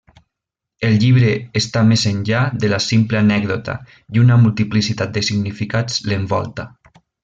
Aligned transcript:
El 0.87 0.95
llibre 1.03 1.29
està 1.61 1.83
més 1.91 2.07
enllà 2.13 2.41
de 2.65 2.71
la 2.73 2.81
simple 2.87 3.21
anècdota, 3.21 3.79
i 4.17 4.25
una 4.27 4.41
multiplicitat 4.49 5.17
de 5.19 5.27
significats 5.33 6.05
l'envolta. 6.13 6.71